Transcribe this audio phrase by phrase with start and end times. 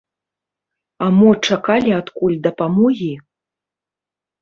[1.05, 3.13] А мо чакалі адкуль дапамогі?